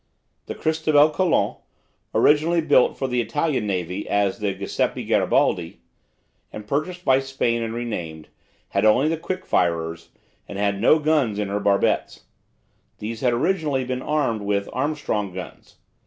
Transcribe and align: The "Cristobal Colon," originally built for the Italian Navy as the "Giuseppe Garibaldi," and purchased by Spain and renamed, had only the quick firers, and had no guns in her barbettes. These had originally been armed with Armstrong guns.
The 0.47 0.55
"Cristobal 0.55 1.11
Colon," 1.11 1.57
originally 2.15 2.59
built 2.59 2.97
for 2.97 3.07
the 3.07 3.21
Italian 3.21 3.67
Navy 3.67 4.09
as 4.09 4.39
the 4.39 4.51
"Giuseppe 4.51 5.05
Garibaldi," 5.05 5.81
and 6.51 6.65
purchased 6.65 7.05
by 7.05 7.19
Spain 7.19 7.61
and 7.61 7.71
renamed, 7.75 8.27
had 8.69 8.83
only 8.83 9.09
the 9.09 9.17
quick 9.17 9.45
firers, 9.45 10.09
and 10.47 10.57
had 10.57 10.81
no 10.81 10.97
guns 10.97 11.37
in 11.37 11.49
her 11.49 11.59
barbettes. 11.59 12.23
These 12.97 13.21
had 13.21 13.33
originally 13.33 13.83
been 13.83 14.01
armed 14.01 14.41
with 14.41 14.67
Armstrong 14.73 15.35
guns. 15.35 15.75